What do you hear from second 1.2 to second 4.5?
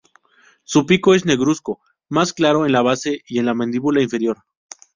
negruzco, más claro en la base y la mandíbula inferior.